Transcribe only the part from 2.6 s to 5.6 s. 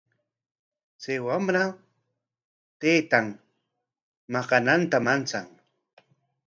taytan maqananta manchan.